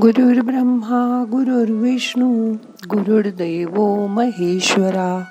[0.00, 2.52] गुरुर् ब्रह्मा गुरुर्विष्णू
[2.88, 5.24] गुरुर्दैव महेश्वरा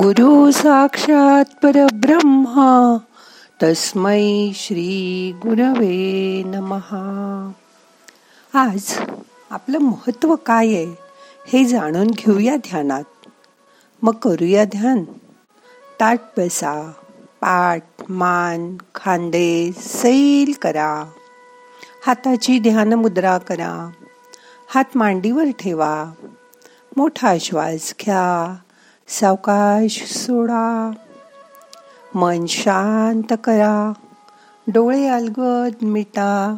[0.00, 2.98] गुरु साक्षात परब्रह्मा
[3.62, 7.52] तस्मै श्री गुरवे नमहा
[8.54, 8.98] आज
[9.50, 10.94] आपलं महत्त्व काय आहे
[11.46, 13.04] हे जाणून घेऊया ध्यानात.
[14.02, 15.04] मग करूया ध्यान.
[16.00, 16.92] ताट बसा
[17.40, 21.04] पाठ मान खांदे सैल करा.
[22.06, 23.90] हाताची ध्यान मुद्रा करा.
[24.74, 26.10] हात मांडीवर ठेवा.
[26.96, 28.56] मोठा श्वास घ्या.
[29.08, 30.90] सावकाश सोडा.
[32.14, 33.92] मन शांत करा.
[34.66, 36.56] डोळे अलगद मिटा.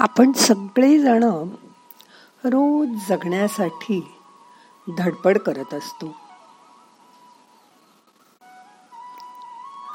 [0.00, 1.22] आपण सगळेजण
[2.44, 4.12] रोज जगण्यासाठी
[4.98, 6.14] धडपड करत असतो.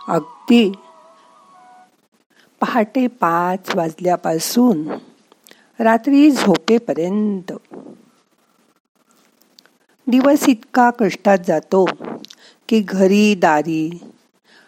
[0.07, 0.71] अगदी
[2.61, 4.87] पहाटे पाच वाजल्यापासून
[5.79, 7.53] रात्री झोपेपर्यंत.
[10.07, 11.85] दिवस इतका कष्टात जातो
[12.69, 13.99] की घरी दारी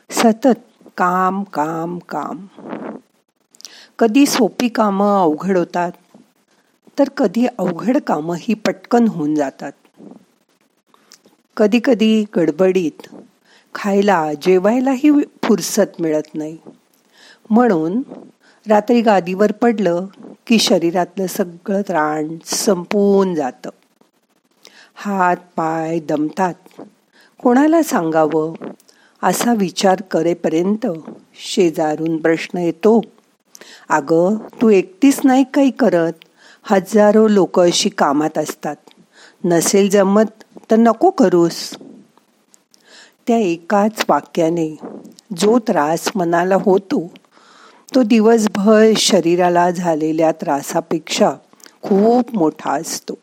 [0.09, 2.45] सतत काम काम काम.
[3.99, 5.91] कधी सोपी कामं अवघड होतात
[6.99, 9.71] तर कधी अवघड कामं ही पटकन होऊन जातात.
[11.57, 13.15] कधी कधी गडबडीत
[13.75, 15.11] खायला जेवायलाही
[15.43, 16.57] फुरसत मिळत नाही.
[17.49, 18.01] म्हणून
[18.67, 20.05] रात्री गादीवर पडलं
[20.47, 23.69] की शरीरातलं सगळं त्राण संपून जातं.
[24.95, 26.81] हात पाय दमतात.
[27.43, 28.53] कोणाला सांगावं?
[29.23, 30.87] असा विचार करेपर्यंत
[31.35, 33.01] शेजारून प्रश्न येतो
[33.89, 36.13] अगं तू एकटीच नाही काही करत.
[36.63, 38.75] हजारो लोक अशी कामात असतात.
[39.45, 41.73] नसेल जमत तर नको करूस.
[43.27, 44.75] त्या एकाच वाक्याने
[45.37, 47.07] जो त्रास मनाला होतो
[47.95, 51.31] तो दिवसभर शरीराला झालेल्या त्रासापेक्षा
[51.83, 53.13] खूप मोठा असतो.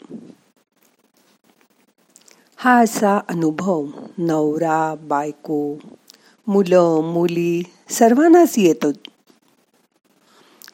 [2.56, 3.84] हा असा अनुभव
[4.19, 5.78] नवरा बायको
[6.46, 8.90] मुलं मुली सर्वांनाच येतो.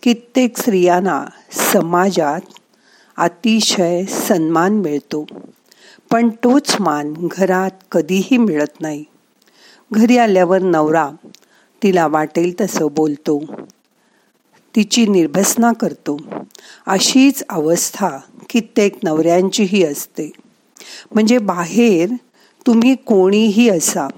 [0.02, 2.40] कित्येक स्त्रियांना समाजात
[3.16, 5.26] अतिशय सन्मान मिळतो.
[6.10, 9.04] पण तोच मान घरात कधीही मिळत नाही.
[9.92, 11.10] घरी आल्यावर नवरा
[11.82, 13.42] तिला वाटेल तसं बोलतो.
[14.76, 16.18] तिची निर्भसना करतो.
[16.86, 18.10] अशीच अवस्था
[18.50, 20.30] कित्येक नवऱ्यांचीही असते.
[21.14, 22.10] म्हणजे बाहेर
[22.66, 24.08] तुम्ही कोणीही असा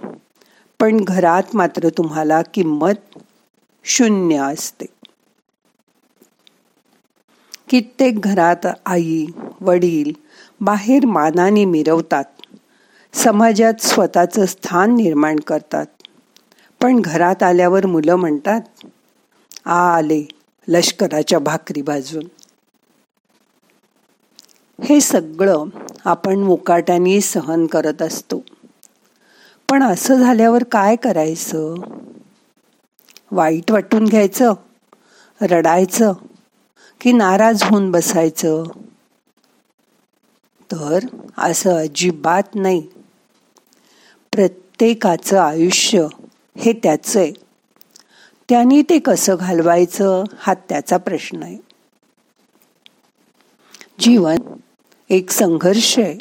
[0.81, 3.19] पण घरात मात्र तुम्हाला किंमत
[3.85, 4.87] शून्य असते.
[7.73, 9.27] कित्येक घरात आई
[9.61, 10.13] वडील
[10.61, 12.25] बाहेर मानाने मिरवतात.
[13.13, 15.87] समाजात स्वतःचं स्थान निर्माण करतात.
[16.83, 18.61] पण घरात आल्यावर मुलं म्हणतात
[19.65, 20.29] आ आले
[20.69, 22.25] लष्कराच्या भाकरी बाजून
[24.85, 25.65] हे सगळं
[26.05, 28.43] आपण मुकाट्याने सहन करत असतो.
[29.71, 31.75] पण असं झाल्यावर काय करायचं?
[33.33, 34.53] वाईट वाटून घ्यायचं?
[35.43, 36.13] रडायचं?
[37.03, 38.65] की नाराज होऊन बसायचं.
[40.73, 40.99] तर
[41.39, 42.81] असं अजिबात नाही.
[44.33, 46.07] प्रत्येकाचं आयुष्य
[46.59, 47.33] हे त्याचं आहे
[48.49, 51.59] त्याने ते कसं घालवायचं हा त्याचा प्रश्न आहे.
[53.99, 54.37] जीवन
[55.11, 56.19] एक संघर्ष आहे.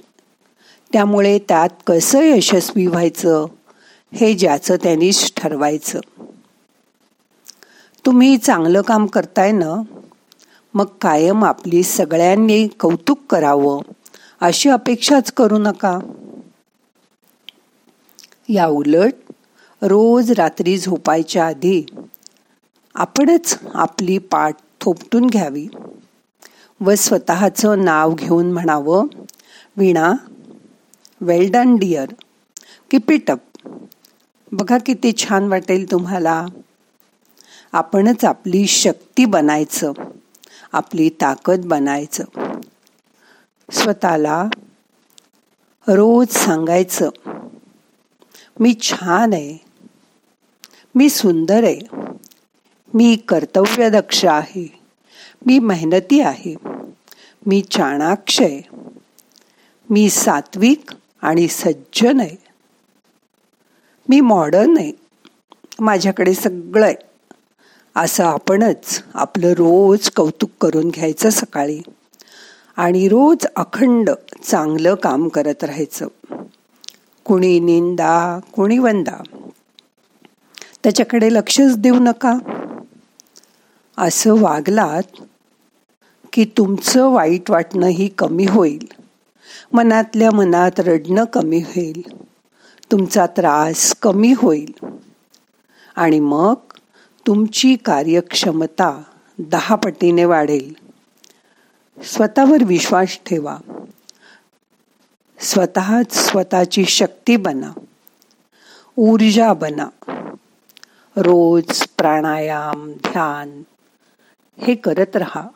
[0.94, 3.46] त्यामुळे त्यात कसं यशस्वी व्हायचं
[4.14, 6.00] हे ज्याचं त्यांनीच ठरवायचं.
[8.06, 10.01] तुम्ही चांगलं काम करताय ना?
[10.74, 13.80] मग कायम आपली सगळ्यांनी कौतुक करावं.
[14.42, 16.00] अशी अपेक्षाच करू नका.
[18.50, 19.32] या उलट
[19.82, 21.82] रोज रात्री झोपायच्या आधी
[22.96, 25.68] आपणच आपली पाठ थोपटून घ्यावी
[26.82, 29.08] व स्वतःचं नाव घेऊन म्हणावं
[29.78, 30.14] विणा
[31.22, 32.10] वेल डन डिअर
[33.30, 33.70] अप
[34.52, 36.46] बघा किती छान वाटेल तुम्हाला.
[37.72, 39.92] आपणच आपली शक्ती बनायचं.
[40.72, 42.24] आपली ताकद बनायचं.
[43.72, 44.50] स्वतःला
[45.88, 47.10] रोज सांगायचं
[48.60, 49.58] मी छान आहे.
[50.96, 51.80] मी सुंदर आहे.
[52.94, 54.80] मी कर्तव्यदक्ष आहे.
[55.46, 56.56] मी मेहनती आहे.
[57.46, 58.62] मी चाणाक्ष आहे.
[59.90, 60.92] मी सात्विक
[61.22, 62.38] आणि सज्जन आहे.
[64.10, 64.92] मी मॉडर्न आहे.
[65.80, 67.11] माझ्याकडे सगळं आहे.
[67.96, 71.82] असं आपणच आपलं रोज कौतुक करून घ्यायचं सकाळी.
[72.78, 74.10] आणि रोज अखंड
[74.44, 76.08] चांगलं काम करत राहायचं.
[77.26, 79.24] कुणी निंदा कुणी वंदा.
[80.84, 82.34] त्याच्याकडे लक्षच देऊ नका.
[83.98, 85.22] असं वागलात
[86.34, 88.88] की तुमचं वाईट वाटणंही कमी होईल.
[89.74, 92.02] मनातल्या मनात रडणं कमी होईल.
[92.92, 94.74] तुमचा त्रास कमी होईल.
[95.96, 96.54] आणि मग
[97.28, 99.04] तुमची कार्यक्षमता
[99.40, 100.74] दहा पटीने वाढेल.
[102.04, 103.58] स्वतःवर विश्वास ठेवा.
[105.40, 107.80] स्वतःच स्वतःची शक्ती बना.
[108.98, 109.88] ऊर्जा बना.
[111.16, 113.64] रोज प्राणायाम ध्यान
[114.58, 115.48] हे करत राहा.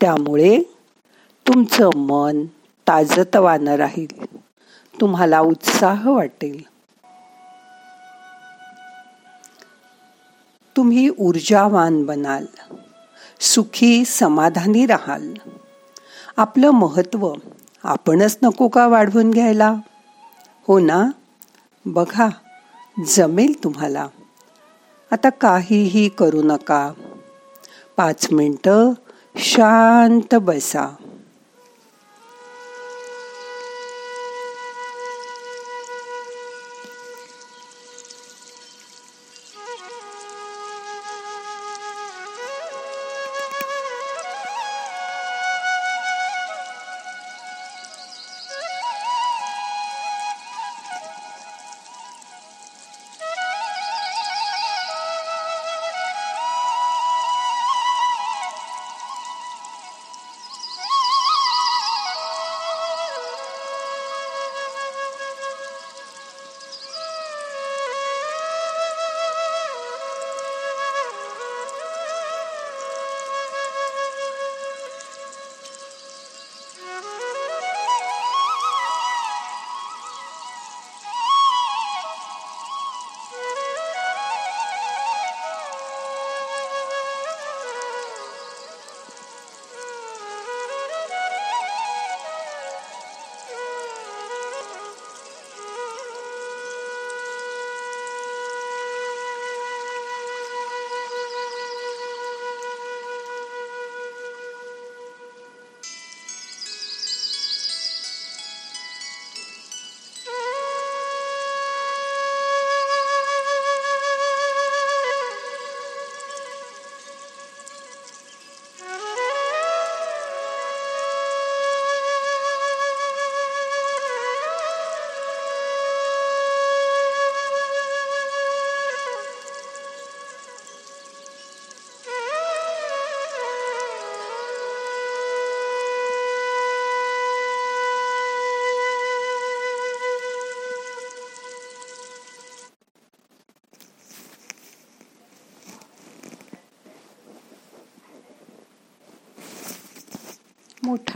[0.00, 0.62] त्यामुळे
[1.46, 2.44] तुमचं मन
[2.88, 4.36] ताजतवानं राहील.
[5.00, 6.75] तुम्हाला उत्साह वाटेल.
[10.76, 12.44] तुम्ही ऊर्जावान बनाल
[13.40, 15.34] सुखी समाधानी राहाल.
[16.36, 17.32] आपलं महत्त्व
[17.84, 19.74] आपणच नको का वाढवून घ्यायला?
[20.68, 21.10] हो ना?
[21.86, 22.28] बघा
[23.06, 24.06] जमेल तुम्हाला.
[25.10, 26.92] आता काहीही करू नका.
[27.96, 28.92] पाच मिनटं
[29.36, 30.94] शांत बसा.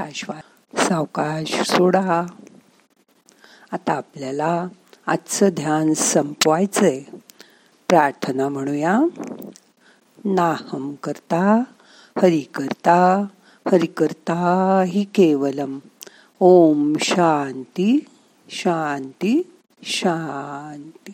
[0.00, 2.26] मोठा श्वास सावकाश सोडा.
[3.73, 4.66] आता आपल्याला
[5.07, 7.00] आजचं ध्यान संपवायचंय.
[7.88, 9.00] प्रार्थना म्हणूया.
[10.25, 11.62] नाहम करता
[12.23, 13.26] हरि करता
[13.73, 15.78] हरि करता हि केवलम.
[16.40, 18.04] ओम शांती
[18.50, 19.52] शांती
[19.83, 21.12] शांती.